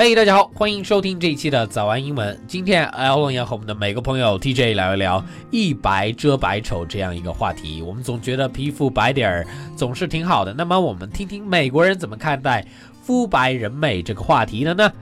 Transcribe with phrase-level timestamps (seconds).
[0.00, 2.40] 嘿，大家好，欢迎收听这一期的早安英文。
[2.46, 7.82] 今天 Alan 要和我们的每个朋友 TJ 聊一聊“一白遮百丑”这样一个话题。
[7.82, 12.64] 我们总觉得皮肤白点儿总是挺好的，那么我们听听美国人怎么看待
[13.02, 14.92] “肤白人美”这个话题的呢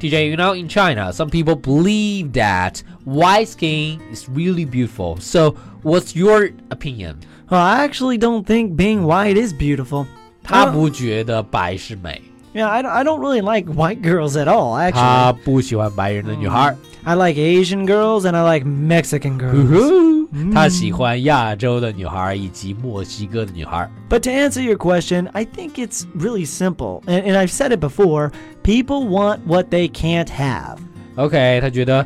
[0.00, 5.20] ？TJ, you know, in China, some people believe that white skin is really beautiful.
[5.20, 5.54] So,
[5.84, 7.18] what's your opinion?
[7.48, 10.06] Well, I actually don't think being white is beautiful.
[10.42, 12.20] 他不觉得白是美。
[12.53, 15.43] Yeah, I, don't- I don't really like white girls at all, 他 actually.
[15.43, 16.73] 不喜欢白人的女孩。
[17.03, 20.27] I like Asian girls and I like Mexican 呼 girls.
[20.31, 23.89] 呼，他喜欢亚洲的女孩以及墨西哥的女孩。
[24.09, 27.01] But to answer your question, I think it's really simple.
[27.07, 28.31] And, and I've said it before
[28.63, 30.77] people want what they can't have.
[31.15, 32.05] OK，他觉得，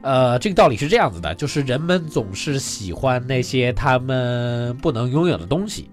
[0.00, 5.90] 呃，这个道理是这样子的，就是人们总是喜欢那些他们不能拥有的东西。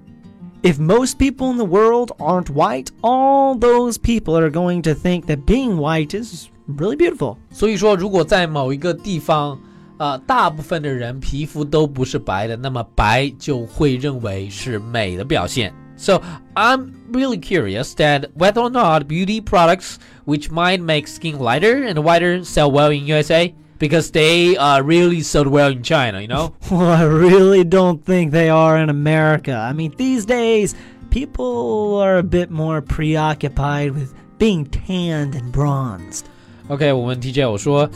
[0.62, 5.26] If most people in the world aren't white, all those people are going to think
[5.26, 7.38] that being white is really beautiful.
[7.52, 9.60] 所以说，如果在某一个地方，
[9.98, 15.74] 呃，大部分的人皮肤都不是白的，那么白就会认为是美的表现。
[15.96, 16.22] So
[16.56, 22.02] I'm really curious that whether or not beauty products which might make skin lighter and
[22.02, 26.54] whiter sell well in USA because they uh, really sold well in China, you know?
[26.72, 29.54] Well, I really don't think they are in America.
[29.54, 30.76] I mean, these days,
[31.10, 36.26] people are a bit more preoccupied with being tanned and bronzed.
[36.70, 37.90] OK，我问 TJ，我说，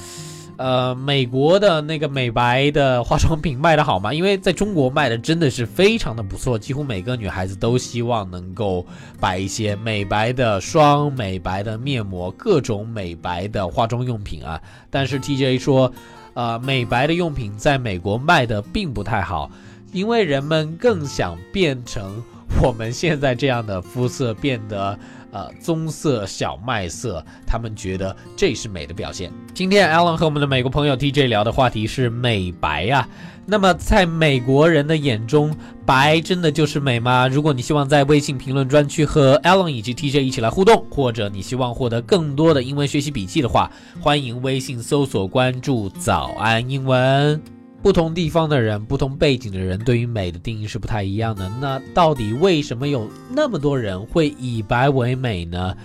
[0.63, 4.13] 呃，美国的那个美白的化妆品卖的好吗？
[4.15, 8.87] 因为在中国卖的真的是非常的不错，几乎每个女孩子都希望能够
[9.19, 14.63] 摆一些美白的霜、美白的面膜、各种美白的化妆用品啊。
[14.89, 15.93] 但是 TJ 说，
[16.35, 19.51] 呃，美白的用品在美国卖的并不太好，
[19.93, 22.23] 因为人们更想变成
[22.63, 24.97] 我们现在这样的肤色，变得。
[25.33, 29.33] 呃，棕色、小麦色，他们觉得这是美的表现。
[29.55, 33.09] 今天 Alan 和我们的美国朋友 TJ 聊的话题是美白呀、
[33.47, 35.57] 那么在美国人的眼中，
[35.87, 37.27] 白真的就是美吗？
[37.29, 47.43] 如果你希望在微信评论专区和 Alan 以及 TJ 一起来互动，或者你希望获得更多的英文学习笔记的话，欢迎微信搜索关注“早安英文”。
[47.82, 51.50] 不同地方的人、不同背景的人对于美的定义是不太一样的。
[51.62, 55.76] 那到底为什么有那么多人会以白为美呢？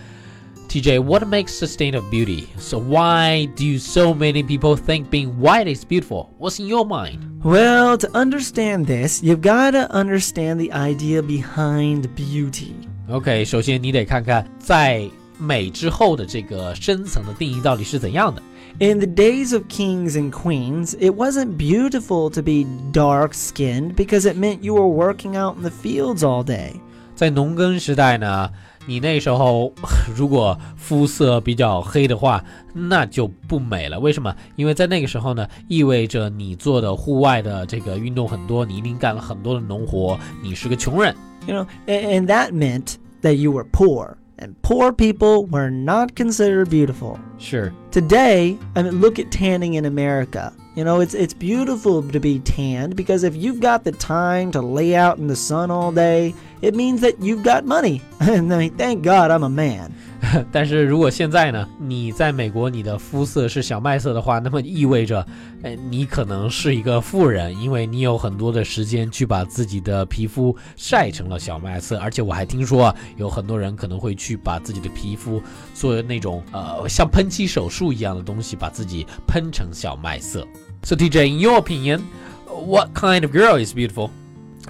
[0.69, 2.44] TJ, what makes a state of beauty?
[2.59, 6.31] So why do so many people think being white is beautiful?
[6.38, 7.19] What's in your mind?
[7.44, 12.72] Well, to understand this, you've got to understand the idea behind beauty.
[13.09, 15.06] OK，首先你得看看在
[15.38, 18.43] 美之后的这个深层的定义到底是怎样的。
[18.78, 24.26] In the days of kings and queens, it wasn't beautiful to be dark skinned because
[24.26, 26.72] it meant you were working out in the fields all day.
[27.15, 28.50] 在农耕时代呢，
[28.87, 29.72] 你那时候
[30.16, 34.00] 如果肤色比较黑的话，那就不美了。
[34.00, 34.34] 为什么？
[34.56, 41.15] 因为在那个时候呢，意味着你做的户外的这个运动很多，你一定干了很多的农活，你是个穷人。
[41.47, 44.15] You know, a- and that meant that you were poor.
[44.40, 47.20] And poor people were not considered beautiful.
[47.40, 50.53] 是 Today, I mean, look at tanning in America.
[50.75, 54.62] You know, it's it's beautiful to be tanned because if you've got the time to
[54.62, 56.32] lay out in the sun all day,
[56.62, 58.00] it means that you've got money.
[58.19, 59.91] And I mean, thank God I'm a man.
[60.53, 65.26] 但是如果现在呢，你在美国你的肤色是小麦色的话，那么意味着，
[65.62, 71.98] 呃，你可能是一个富人，因为你有很多的时间去把自己的皮肤晒成了小麦色。
[71.98, 75.43] 而且我还听说啊，有很多人可能会去把自己的皮肤
[75.75, 80.46] 做那种呃像喷漆手术 不一样的东西，把自己喷成小麦色。
[80.84, 82.02] So TJ, in your opinion,
[82.46, 84.09] what kind of girl is beautiful?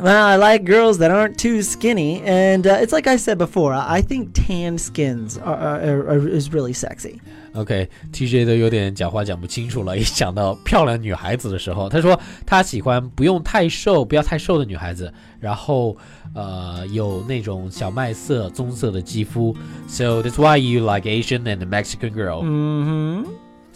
[0.01, 3.75] Well, I like girls that aren't too skinny, and uh, it's like I said before.
[3.75, 7.21] I I think tan skins are, are, are is really sexy.
[7.53, 9.97] OK，TJ、都有点讲话讲不清楚了。
[9.97, 15.95] 一讲到漂亮女孩子的时候，他说他喜欢不用太瘦、不要太瘦的女孩子，然后
[16.35, 19.55] 呃有那种小麦色、棕色的肌肤。
[19.87, 22.43] So that's why you like Asian and Mexican girl.
[22.43, 23.27] Mm-hmm.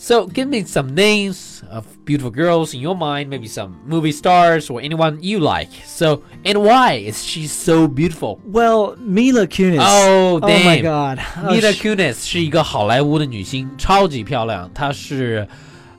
[0.00, 4.68] So give me some names of beautiful girls in your mind, maybe some movie stars
[4.68, 5.70] or anyone you like.
[5.86, 8.38] So and why is she so beautiful?
[8.44, 9.78] Well, Mila Kunis.
[9.80, 10.82] Oh, Oh my damn.
[10.82, 11.18] God.
[11.42, 14.70] Oh, Mila sh- Kunis 是一个好莱坞的女星，超级漂亮。
[14.74, 15.48] 她是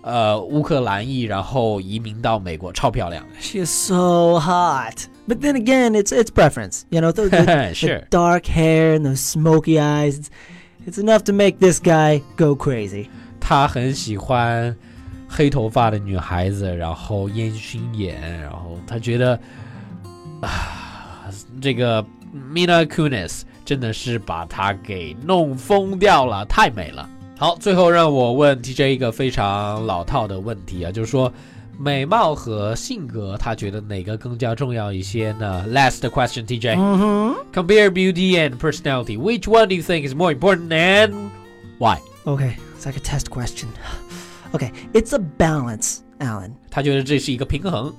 [0.01, 3.25] 呃乌克兰裔，然后移民到美国，超漂亮。
[3.39, 5.07] She is so hot.
[5.27, 6.83] But then again, it's it's preference.
[6.91, 8.03] You know, the, the, the Sure.
[8.11, 10.19] dark hair and those smoky eyes.
[10.19, 10.29] It's,
[10.85, 13.09] it's enough to make this guy go crazy.
[13.42, 14.74] 她很喜欢
[15.28, 19.38] 黑头发的女孩子，然后烟熏眼，然后他觉得
[20.40, 21.28] 啊，
[21.60, 27.08] 这个 Mina Kunis 真的是把她给弄疯掉了，太美了。
[27.36, 31.32] 好，最后让我问 TJ 一个非常老套的问题啊，就是说
[31.78, 36.76] 美貌和性格，他觉得哪个更加重要一些呢？Last question, TJ.
[36.76, 37.34] Mm-hmm.
[37.52, 39.18] Compare beauty and personality.
[39.18, 41.30] Which one do you think is more important and
[41.78, 41.98] why?
[42.24, 43.69] Okay, it's like a test question.
[44.53, 46.51] Okay, it's a balance, Alan.
[46.69, 47.93] 他觉得这是一个平衡。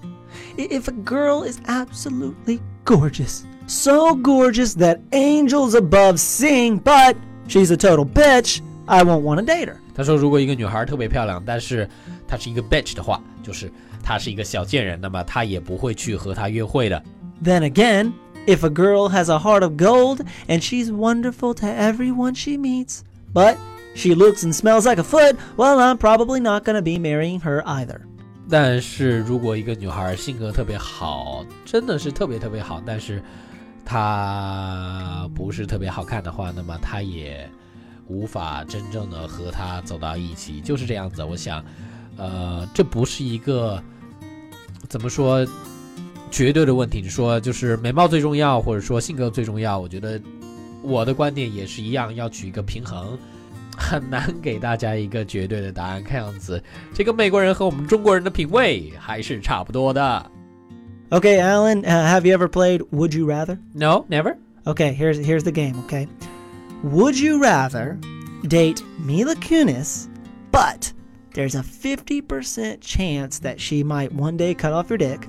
[0.56, 7.16] I- If a girl is absolutely gorgeous, so gorgeous that angels above sing, but
[7.48, 9.76] she's a total bitch, I won't want to date her.
[9.94, 11.88] 他说，如果一个女孩特别漂亮，但是
[12.26, 13.70] 她是一个 bitch 的话，就是
[14.02, 17.02] 她是一个小贱人，那么他也不会去和她约会的。
[17.44, 18.12] Then again,
[18.46, 23.00] if a girl has a heart of gold and she's wonderful to everyone she meets,
[23.34, 23.56] but
[23.95, 27.39] she looks and smells like a foot, well, I'm probably not going to be marrying
[27.41, 28.01] her either.
[28.49, 33.23] 但是如果一个女孩性格特别好，真的是特别特别好，但是
[33.85, 37.49] 她不是特别好看的话，那么她也
[38.07, 41.23] 无法真正的和她走到一起，就是这样子。
[41.23, 41.63] 我想，
[42.17, 43.81] 呃，这不是一个
[44.89, 45.47] 怎么说
[46.29, 46.99] 绝对的问题。
[46.99, 50.21] 你说就是美貌最重要，或者说性格最重要，我觉得
[50.81, 53.17] 我的观点也是一样，要取一个平衡。
[53.76, 56.62] 很难给大家一个绝对的答案，看样子
[56.92, 60.30] 这个美国人和我们中国人的品味还是差不多的。
[61.10, 63.58] Okay, Alan, uh, have you ever played Would You Rather?
[63.72, 64.36] No, never.
[64.66, 66.06] Okay, here's here's the game, okay?
[66.82, 67.98] Would you rather
[68.46, 70.06] date Mila Kunis,
[70.52, 70.92] but
[71.32, 75.26] there's a 50% chance that she might one day cut off your dick?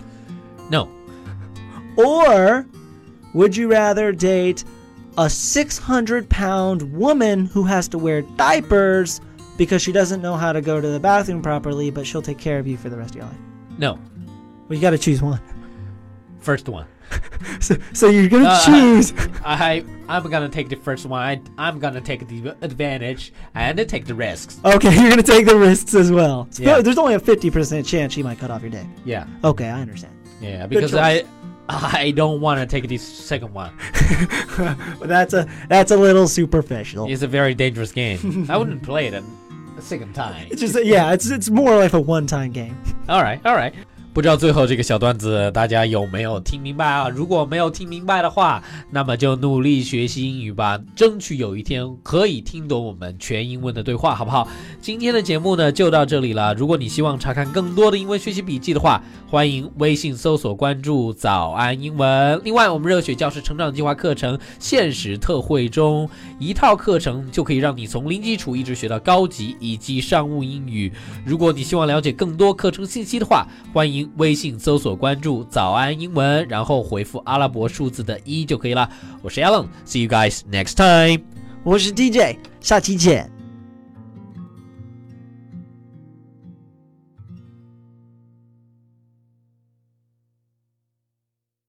[0.70, 0.90] No.
[1.96, 2.66] Or
[3.34, 4.66] would you rather date
[5.19, 9.21] a 600 pound woman who has to wear diapers
[9.57, 12.59] because she doesn't know how to go to the bathroom properly, but she'll take care
[12.59, 13.37] of you for the rest of your life?
[13.79, 13.95] No.
[14.69, 15.41] Well, you got to choose one.
[16.41, 16.87] First one.
[17.61, 19.13] So, so you're going to Uh, choose.
[19.45, 21.21] I I'm gonna take the first one.
[21.23, 24.61] I, I'm gonna take the advantage and take the risks.
[24.65, 26.47] Okay, you're going to take the risks as well.
[26.51, 26.81] So Yeah.
[26.81, 28.87] There's only a 50% chance she might cut off your dick.
[29.05, 30.15] Yeah, Okay, I understand.
[30.41, 30.67] yeah.
[30.67, 30.95] Because.
[30.95, 31.25] I
[31.69, 33.73] I don't want to take the second one.
[34.57, 37.11] But that's a that's a little superficial.
[37.11, 38.47] It's a very dangerous game.
[38.49, 39.25] I wouldn't play it a,
[39.77, 40.47] a second time.
[40.51, 42.77] It's just yeah, it's it's more like a one-time game.
[43.09, 43.75] All right, all right.
[44.15, 47.09] 不知道最后这个小段子大家有没有听明白啊？
[47.09, 48.63] 如果没有听明白的话，
[48.93, 54.47] 那么就努力学习英语吧，争取有一天可以听懂我们全英文的对话，好不好？
[54.81, 56.55] 今天的节目呢就到这里了。
[56.55, 62.41] 如果你希望查看更多的英文学习笔记的话，欢迎微信搜索关注“早安英文”。
[62.45, 66.09] 另外，我们热血教师成长计划课程限时特惠中，
[66.39, 70.93] 一套课程就可以让你从零基础一直学到高级以及商务英语。
[71.27, 78.89] 如果你希望了解更多课程信息的话，欢迎微信搜索关注“早安英文”，然后回复阿拉伯数字的一就可以了。
[79.23, 81.25] 我是 Allen，See you guys next time。
[81.63, 83.34] 我是 DJ，下期见。